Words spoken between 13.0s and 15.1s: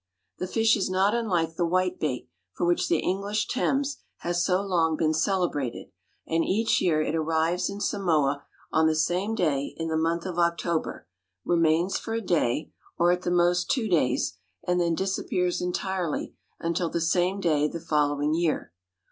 at the most two days and then